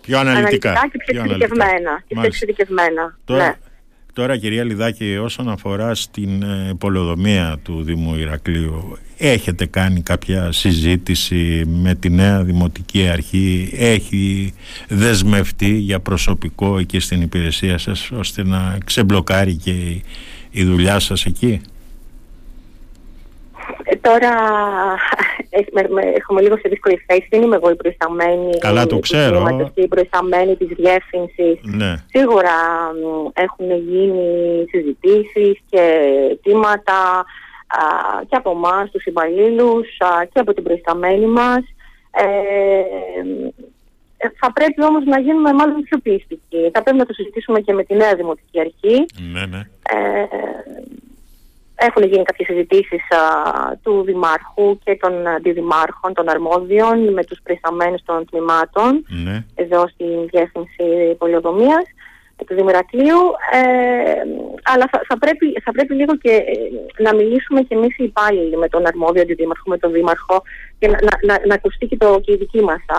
πιο 0.00 0.18
αναλυτικά. 0.18 0.88
και 0.92 0.98
πιο, 1.06 1.22
εξειδικευμένα. 1.22 2.02
Και 2.06 2.14
πιο 2.14 2.24
εξειδικευμένα. 2.24 3.18
Τώρα, 3.24 3.44
ναι. 3.44 3.54
τώρα 4.12 4.36
κυρία 4.36 4.64
Λιδάκη 4.64 5.16
όσον 5.16 5.48
αφορά 5.48 5.94
στην 5.94 6.42
ε, 6.42 6.74
πολεοδομία 6.78 7.58
του 7.62 7.82
Δήμου 7.82 8.14
Ηρακλείου 8.14 8.98
έχετε 9.18 9.66
κάνει 9.66 10.02
κάποια 10.02 10.52
συζήτηση 10.52 11.64
με 11.66 11.94
τη 11.94 12.10
νέα 12.10 12.42
Δημοτική 12.42 13.08
Αρχή; 13.08 13.72
Έχει 13.78 14.54
δεσμευτεί 14.88 15.70
για 15.70 16.00
προσωπικό 16.00 16.78
εκεί 16.78 17.00
στην 17.00 17.22
υπηρεσία 17.22 17.78
σας 17.78 18.10
ώστε 18.10 18.44
να 18.44 18.78
ξεμπλοκάρει 18.84 19.54
και 19.54 20.02
η 20.50 20.64
δουλειά 20.64 20.98
σας 20.98 21.24
εκεί; 21.24 21.60
Ε, 23.84 23.96
τώρα 23.96 24.30
έχουμε 26.14 26.40
λίγο 26.40 26.56
σε 26.56 26.68
δύσκολη 26.68 27.04
θέση. 27.06 27.26
Δεν 27.30 27.42
είμαι 27.42 27.56
εγώ 27.56 27.70
η 27.70 27.76
προϊσταμένη. 27.76 28.58
Καλά 28.58 28.86
το 28.86 28.98
ξέρω. 28.98 29.70
Η 29.74 29.88
προϊσταμένη 29.88 30.56
της 30.56 30.68
διεύθυνσης. 30.68 31.58
Ναι. 31.62 31.94
Σίγουρα 32.08 32.56
έχουν 33.32 33.70
γίνει 33.70 34.64
συζητήσεις 34.70 35.58
και 35.70 35.80
αιτήματα 36.30 37.24
και 38.28 38.36
από 38.36 38.50
εμάς, 38.50 38.90
τους 38.90 39.04
υπαλλήλους 39.04 39.86
και 40.32 40.40
από 40.40 40.54
την 40.54 40.62
προϊσταμένη 40.62 41.26
μας. 41.26 41.60
Ε, 42.10 42.82
θα 44.40 44.52
πρέπει 44.52 44.84
όμως 44.84 45.04
να 45.04 45.18
γίνουμε 45.20 45.52
μάλλον 45.52 45.82
πιο 45.82 45.98
πίστικοι. 45.98 46.70
Θα 46.72 46.82
πρέπει 46.82 46.98
να 46.98 47.06
το 47.06 47.12
συζητήσουμε 47.12 47.60
και 47.60 47.72
με 47.72 47.84
τη 47.84 47.94
νέα 47.94 48.14
Δημοτική 48.14 48.60
Αρχή. 48.60 49.04
Ναι, 49.32 49.46
ναι. 49.46 49.58
Ε, 49.90 50.26
έχουν 51.76 52.02
γίνει 52.02 52.22
κάποιες 52.22 52.48
συζητήσεις 52.48 53.02
του 53.82 54.02
Δημάρχου 54.02 54.78
και 54.84 54.96
των 55.00 55.26
αντιδημάρχων, 55.26 56.14
των 56.14 56.28
αρμόδιων 56.28 57.12
με 57.12 57.24
τους 57.24 57.38
προϊσταμένους 57.42 58.02
των 58.02 58.24
τμήματων 58.30 59.04
ναι. 59.24 59.44
εδώ 59.54 59.88
στην 59.88 60.26
Διεύθυνση 60.30 61.14
Πολιοδομίας 61.18 61.84
του 62.44 62.54
Δημηρακλείου, 62.54 63.20
ε, 63.52 63.60
αλλά 64.62 64.88
θα, 64.90 65.00
θα, 65.08 65.18
πρέπει, 65.18 65.52
θα 65.64 65.72
πρέπει 65.72 65.94
λίγο 65.94 66.16
και 66.16 66.30
ε, 66.30 67.02
να 67.02 67.14
μιλήσουμε 67.14 67.60
και 67.60 67.74
εμείς 67.74 67.98
οι 67.98 68.04
υπάλληλοι 68.04 68.56
με 68.56 68.68
τον 68.68 68.86
αρμόδιο 68.86 69.22
αντιδήμαρχο, 69.22 69.70
με 69.70 69.78
τον 69.78 69.92
δήμαρχο 69.92 70.42
και 70.78 70.88
να, 70.88 70.98
να, 71.22 71.40
να, 71.46 71.54
ακουστεί 71.54 71.86
και, 71.86 71.96
το, 71.96 72.20
και 72.24 72.32
η 72.32 72.36
δική 72.36 72.60
μας 72.60 72.80
α, 72.86 72.98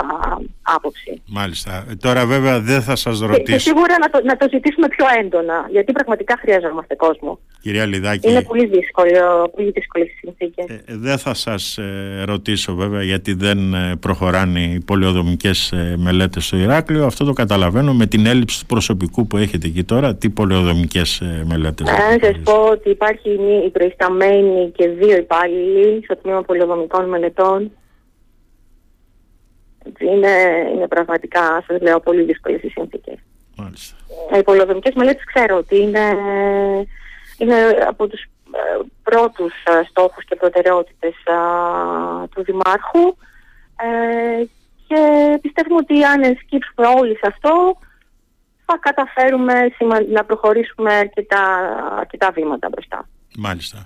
άποψη. 0.61 1.21
Μάλιστα. 1.25 1.85
Ε, 1.89 1.95
τώρα 1.95 2.25
βέβαια 2.25 2.59
δεν 2.59 2.81
θα 2.81 2.95
σας 2.95 3.19
ρωτήσω. 3.19 3.43
Και, 3.43 3.51
και 3.51 3.59
σίγουρα 3.59 3.95
να 4.01 4.09
το, 4.09 4.21
να 4.23 4.37
το 4.37 4.47
ζητήσουμε 4.51 4.87
πιο 4.87 5.05
έντονα, 5.19 5.67
γιατί 5.71 5.91
πραγματικά 5.91 6.37
χρειαζόμαστε 6.39 6.95
κόσμο. 6.95 7.39
Κυρία 7.61 7.85
Λιδάκη. 7.85 8.29
Είναι 8.29 8.41
πολύ 8.41 8.65
δύσκολο, 8.65 9.51
πολύ 9.55 9.71
δύσκολες 9.71 10.07
οι 10.07 10.17
συνθήκες. 10.19 10.65
Ε, 10.67 10.83
δεν 10.87 11.17
θα 11.17 11.33
σας 11.33 11.77
ε, 11.77 12.23
ρωτήσω 12.25 12.75
βέβαια 12.75 13.03
γιατί 13.03 13.33
δεν 13.33 13.59
προχωράνε 13.99 14.59
οι 14.59 14.79
πολιοδομικές 14.85 15.71
ε, 15.71 15.95
μελέτες 15.97 16.45
στο 16.45 16.57
Ηράκλειο. 16.57 17.05
Αυτό 17.05 17.25
το 17.25 17.33
καταλαβαίνω 17.33 17.93
με 17.93 18.05
την 18.05 18.25
έλλειψη 18.25 18.59
του 18.59 18.65
προσωπικού 18.65 19.27
που 19.27 19.37
έχετε 19.37 19.67
εκεί 19.67 19.83
τώρα. 19.83 20.15
Τι 20.15 20.29
πολιοδομικές 20.29 21.19
ε, 21.19 21.43
μελέτες. 21.45 21.87
Να 21.87 22.17
σας 22.21 22.37
πω 22.43 22.53
ότι 22.71 22.89
υπάρχει 22.89 23.29
η 23.65 23.69
προϊσταμένη 23.69 24.71
και 24.75 24.87
δύο 24.87 25.17
υπάλληλοι 25.17 26.03
στο 26.03 26.15
τμήμα 26.15 26.41
πολιοδομικών 26.41 27.09
μελετών 27.09 27.66
είναι, 29.99 30.33
είναι 30.73 30.87
πραγματικά, 30.87 31.63
σας 31.67 31.81
λέω, 31.81 31.99
πολύ 31.99 32.23
δύσκολες 32.23 32.61
οι 32.61 32.69
συνθήκες. 32.69 33.15
Μάλιστα. 33.55 33.95
Οι 34.37 34.43
πολυοδομικές 34.43 34.93
μελέτες 34.93 35.23
ξέρω 35.23 35.57
ότι 35.57 35.81
είναι, 35.81 36.17
είναι 37.37 37.55
από 37.87 38.07
τους 38.07 38.21
ε, 38.51 38.79
πρώτους 39.03 39.53
ε, 39.63 39.81
στόχους 39.89 40.25
και 40.25 40.35
προτεραιότητες 40.35 41.13
του 42.35 42.43
Δημάρχου 42.43 43.15
ε, 43.75 44.43
και 44.87 45.01
πιστεύουμε 45.41 45.79
ότι 45.79 46.03
αν 46.03 46.23
σκύψουμε 46.23 46.87
όλοι 46.99 47.15
σε 47.15 47.27
αυτό 47.27 47.77
θα 48.65 48.77
καταφέρουμε 48.79 49.53
να 50.11 50.23
προχωρήσουμε 50.23 50.93
αρκετά, 50.93 51.43
αρκετά 51.99 52.31
βήματα 52.31 52.69
μπροστά. 52.69 53.09
Μάλιστα. 53.37 53.85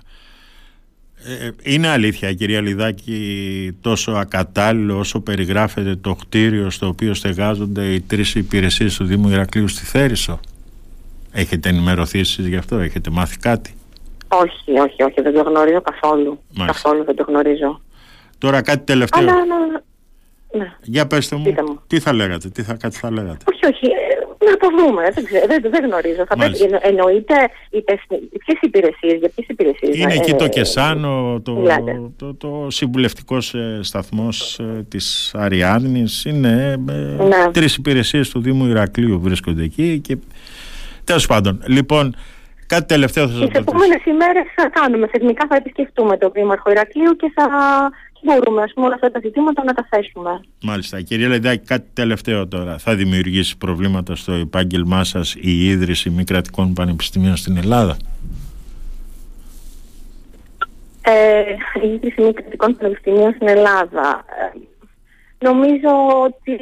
Ε, 1.24 1.50
είναι 1.62 1.88
αλήθεια 1.88 2.32
κυρία 2.32 2.60
Λιδάκη 2.60 3.76
τόσο 3.80 4.12
ακατάλληλο 4.12 4.98
όσο 4.98 5.20
περιγράφεται 5.20 5.96
το 5.96 6.14
κτίριο 6.14 6.70
στο 6.70 6.86
οποίο 6.86 7.14
στεγάζονται 7.14 7.84
οι 7.84 8.00
τρεις 8.00 8.34
υπηρεσίες 8.34 8.96
του 8.96 9.04
Δήμου 9.04 9.28
Ηρακλείου 9.28 9.68
στη 9.68 9.84
Θέρισο; 9.84 10.40
Έχετε 11.32 11.68
ενημερωθεί 11.68 12.18
εσείς 12.18 12.46
γι' 12.46 12.56
αυτό, 12.56 12.76
έχετε 12.76 13.10
μάθει 13.10 13.38
κάτι; 13.38 13.74
Όχι, 14.28 14.80
όχι, 14.80 15.02
όχι, 15.02 15.20
δεν 15.20 15.34
το 15.34 15.42
γνωρίζω 15.42 15.80
καθόλου. 15.80 16.42
Καθόλου 16.66 17.04
δεν 17.04 17.16
το 17.16 17.24
γνωρίζω. 17.28 17.80
Τώρα 18.38 18.62
κάτι 18.62 18.84
τελευταίο. 18.84 19.22
Αλλά, 19.22 19.34
ναι. 20.56 20.72
Για 20.82 21.06
πέστε 21.06 21.36
μου, 21.36 21.54
τι 21.86 22.00
θα 22.00 22.12
λέγατε, 22.12 22.48
τι 22.48 22.62
θα, 22.62 22.74
κάτι 22.74 22.96
θα 22.96 23.10
λέγατε; 23.10 23.44
Όχι, 23.52 23.66
όχι, 23.74 23.86
ε, 23.86 24.21
να 24.50 24.56
το 24.56 24.68
δούμε, 24.78 25.10
δεν, 25.14 25.24
ξέρω, 25.24 25.46
δεν, 25.46 25.62
δεν 25.70 25.84
γνωρίζω. 25.84 26.24
Θα 26.28 26.36
πρέπει, 26.36 26.58
εννοείται 26.80 27.34
ποιες 28.44 28.58
υπηρεσίες, 28.60 29.18
για 29.18 29.30
ποιες 29.34 29.46
υπηρεσίες. 29.48 29.96
Είναι 29.96 30.14
εκεί 30.14 30.34
το 30.34 30.48
Κεσάνο, 30.48 31.40
το, 31.44 31.64
το, 32.16 32.34
το, 32.34 32.66
συμβουλευτικός 32.70 33.54
ε, 33.54 33.78
σταθμός 33.82 34.58
ε, 34.58 34.82
της 34.88 35.34
Αριάννης. 35.34 36.24
Είναι 36.24 36.76
ναι. 36.76 37.50
τρεις 37.52 37.76
υπηρεσίες 37.76 38.30
του 38.30 38.40
Δήμου 38.40 38.66
Ηρακλείου 38.66 39.20
βρίσκονται 39.20 39.62
εκεί. 39.62 40.00
Και... 40.00 40.16
Τέλος 41.04 41.26
πάντων, 41.26 41.62
λοιπόν, 41.66 42.14
Κάτι 42.72 42.86
τελευταίο 42.86 43.28
θα 43.28 43.32
σας 43.32 43.40
πω. 43.40 43.48
Τι 43.48 43.58
επόμενες 43.58 44.04
ημέρες 44.04 44.44
θα 44.56 44.68
κάνουμε 44.68 45.06
θεσμικά, 45.06 45.46
θα 45.48 45.56
επισκεφτούμε 45.56 46.16
το 46.16 46.30
Δήμαρχο 46.30 46.70
Ηρακλείου 46.70 47.16
και 47.16 47.32
θα 47.34 47.46
μπορούμε 48.22 48.62
ας 48.62 48.72
πούμε, 48.72 48.86
όλα 48.86 48.94
αυτά 48.94 49.10
τα 49.10 49.20
ζητήματα 49.22 49.64
να 49.64 49.72
τα 49.72 49.86
θέσουμε. 49.90 50.40
Μάλιστα. 50.62 51.00
Κυρία 51.00 51.28
Λεντάκη, 51.28 51.66
κάτι 51.66 51.88
τελευταίο 51.92 52.48
τώρα. 52.48 52.78
Θα 52.78 52.94
δημιουργήσει 52.94 53.56
προβλήματα 53.58 54.14
στο 54.16 54.32
επάγγελμά 54.32 55.04
σας 55.04 55.34
η 55.40 55.68
ίδρυση 55.68 56.10
μη 56.10 56.24
κρατικών 56.24 56.72
πανεπιστημίων 56.72 57.36
στην 57.36 57.56
Ελλάδα; 57.56 57.96
Ε, 61.02 61.42
η 61.86 61.92
ίδρυση 61.92 62.22
μη 62.22 62.32
κρατικών 62.32 62.76
πανεπιστημίων 62.76 63.32
στην 63.34 63.48
Ελλάδα. 63.48 64.24
Ε, 64.26 64.58
νομίζω 65.38 65.90
ότι 66.24 66.58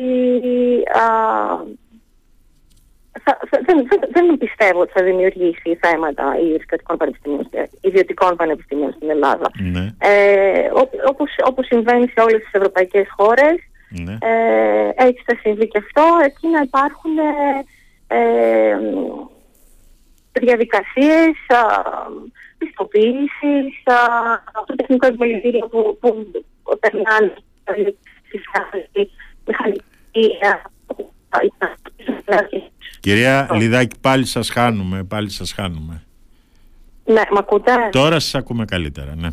δεν, 3.66 3.88
δεν, 4.10 4.38
πιστεύω 4.38 4.80
ότι 4.80 4.92
θα 4.92 5.02
δημιουργήσει 5.02 5.78
θέματα 5.80 6.36
ιδιωτικών 6.42 6.96
πανεπιστημίων, 6.96 7.48
ιδιωτικών 7.80 8.36
πανεπιστημίων 8.36 8.92
στην 8.92 9.10
Ελλάδα. 9.10 9.50
Ναι. 9.72 9.94
Ε, 9.98 10.70
όπως, 11.08 11.30
όπως 11.44 11.66
συμβαίνει 11.66 12.08
σε 12.08 12.20
όλες 12.20 12.42
τις 12.42 12.52
ευρωπαϊκές 12.52 13.06
χώρες, 13.16 13.56
ναι. 13.88 14.18
ε, 14.20 14.88
έτσι 14.94 15.22
θα 15.26 15.36
συμβεί 15.40 15.68
και 15.68 15.78
αυτό, 15.78 16.02
εκεί 16.24 16.48
να 16.48 16.60
υπάρχουν 16.60 17.18
ε, 17.18 18.16
ε 18.16 18.78
διαδικασίες 20.32 21.36
πιστοποίησης, 22.58 23.82
το 24.66 24.74
τεχνικό 24.74 25.06
επιμελητήριο 25.06 25.66
που, 25.66 25.98
που 26.00 26.26
περνάνε 26.80 27.32
τη 28.92 29.08
μηχανική 29.46 30.38
Κυρία 33.00 33.48
Λιδάκη, 33.52 33.96
πάλι 34.00 34.24
σας 34.24 34.50
χάνουμε, 34.50 35.04
πάλι 35.04 35.30
σας 35.30 35.52
χάνουμε. 35.52 36.02
Ναι, 37.04 37.22
μ' 37.30 37.38
ακούτε; 37.38 37.72
Τώρα 37.90 38.20
σας 38.20 38.34
ακούμε 38.34 38.64
καλύτερα, 38.64 39.14
ναι. 39.16 39.28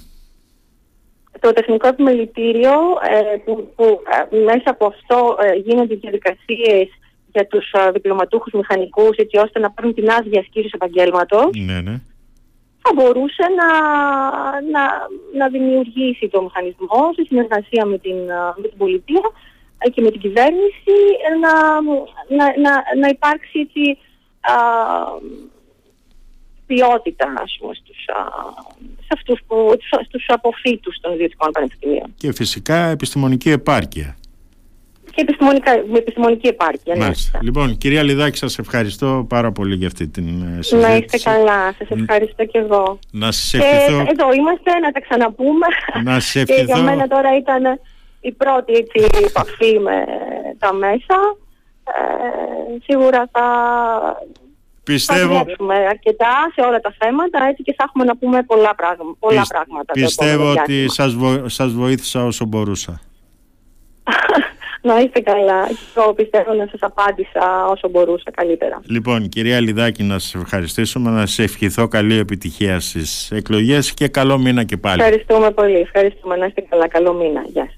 Το 1.40 1.54
τεχνικό 1.54 1.88
επιμελητήριο 1.88 2.72
ε, 3.10 3.38
που, 3.38 3.74
που 3.76 4.02
ε, 4.32 4.38
μέσα 4.44 4.70
από 4.70 4.86
αυτό 4.86 5.38
ε, 5.40 5.54
γίνονται 5.54 5.96
διαδικασίες 5.96 6.88
για 7.32 7.48
τους 7.48 7.72
ε, 7.72 7.92
διπλωματούχους 7.92 8.54
μηχανικούς 8.54 9.18
έτσι 9.18 9.38
ώστε 9.38 9.60
να 9.60 9.72
πάρουν 9.72 9.94
την 9.94 10.10
άδεια 10.10 10.40
ασκήσεως 10.40 10.72
επαγγέλματος 10.72 11.50
ναι, 11.56 11.82
ναι. 11.82 12.02
θα 12.82 12.92
μπορούσε 12.96 13.44
να, 13.60 13.70
να, 14.72 14.84
να 15.38 15.50
δημιουργήσει 15.50 16.28
το 16.28 16.42
μηχανισμό 16.42 17.14
σε 17.16 17.24
συνεργασία 17.28 17.86
με 17.86 17.98
την, 17.98 18.18
με 18.56 18.68
την 18.68 18.78
πολιτεία 18.78 19.32
και 19.94 20.02
με 20.02 20.12
την 20.12 20.20
κυβέρνηση 20.20 20.96
να, 21.42 21.82
να, 22.38 22.46
να, 22.46 22.72
να 23.00 23.08
υπάρξει 23.08 23.60
έτσι, 23.60 23.98
α, 24.42 24.56
ποιότητα 26.66 27.34
ας 27.44 27.58
πούμε, 27.60 27.74
στους, 27.74 28.08
α, 28.08 28.22
σε 29.00 29.14
αυτούς 29.14 29.40
που, 29.48 29.78
στους 30.08 30.26
αποφύτους 30.28 30.98
των 31.02 31.14
ιδιωτικών 31.14 31.52
πανεπιστημίων. 31.52 32.14
Και 32.18 32.34
φυσικά 32.34 32.88
επιστημονική 32.88 33.50
επάρκεια. 33.50 34.18
Και 35.12 35.24
επιστημονικά, 35.24 35.72
με 35.92 35.98
επιστημονική 35.98 36.48
επάρκεια. 36.48 36.96
Ναι. 36.96 37.10
Λοιπόν, 37.42 37.78
κυρία 37.78 38.04
Λιδάκη, 38.04 38.38
σας 38.38 38.58
ευχαριστώ 38.58 39.26
πάρα 39.30 39.52
πολύ 39.52 39.76
για 39.76 39.88
αυτή 39.88 40.08
την 40.08 40.26
συζήτηση. 40.40 40.76
Ε, 40.76 40.80
να 40.80 40.96
είστε 40.96 41.18
καλά. 41.18 41.74
Σας 41.78 41.90
ευχαριστώ 41.90 42.46
και 42.46 42.58
εγώ. 42.58 43.00
Να 43.12 43.32
σας 43.32 43.54
ευχηθώ... 43.54 44.04
Και 44.04 44.10
εδώ 44.12 44.34
είμαστε, 44.34 44.80
να 44.80 44.92
τα 44.92 45.00
ξαναπούμε. 45.00 45.68
Να 46.04 46.14
σας 46.20 46.36
ευχηθώ... 46.36 46.66
Και 46.66 46.72
για 46.74 46.82
μένα 46.82 47.08
τώρα 47.08 47.38
ήταν 47.38 47.80
η 48.28 48.32
πρώτη 48.32 48.74
έτσι, 48.74 49.08
επαφή 49.26 49.80
με 49.80 50.06
τα 50.60 50.74
μέσα. 50.74 51.18
Ε, 51.84 52.80
σίγουρα 52.84 53.30
θα 53.32 53.46
Πιστεύω... 54.84 55.34
θα 55.34 55.76
αρκετά 55.90 56.52
σε 56.54 56.62
όλα 56.62 56.80
τα 56.80 56.94
θέματα 57.00 57.46
έτσι 57.50 57.64
και 57.64 57.74
θα 57.78 57.84
έχουμε 57.88 58.04
να 58.04 58.18
πούμε 58.18 58.44
πολλά, 58.44 58.76
πράγμα, 58.76 59.16
πολλά 59.20 59.46
πράγματα. 59.48 59.94
Πιστεύω 59.94 60.52
ότι 60.52 60.90
σας, 60.90 61.14
βο... 61.14 61.50
σας 61.50 61.72
βοήθησα 61.72 62.26
όσο 62.26 62.46
μπορούσα. 62.46 63.00
να 64.88 65.00
είστε 65.00 65.20
καλά. 65.20 65.70
Εγώ 65.96 66.14
πιστεύω 66.14 66.54
να 66.54 66.68
σας 66.72 66.80
απάντησα 66.82 67.66
όσο 67.66 67.90
μπορούσα 67.90 68.32
καλύτερα. 68.32 68.80
Λοιπόν, 68.86 69.30
κυρία 69.30 69.60
Λιδάκη, 69.60 70.04
να 70.04 70.20
σας 70.20 70.36
ευχαριστήσουμε, 70.36 71.10
να 71.10 71.26
σας 71.26 71.40
ευχηθώ 71.40 71.88
καλή 71.88 72.18
επιτυχία 72.18 72.80
στις 72.80 73.32
εκλογές 73.32 73.94
και 73.94 74.08
καλό 74.08 74.38
μήνα 74.38 74.64
και 74.64 74.78
πάλι. 74.78 75.02
Ευχαριστούμε 75.02 75.52
πολύ. 75.52 75.80
Ευχαριστούμε. 75.80 76.36
Να 76.36 76.46
είστε 76.46 76.62
καλά. 76.70 76.88
Καλό 76.88 77.14
μήνα. 77.14 77.42
Γεια 77.48 77.70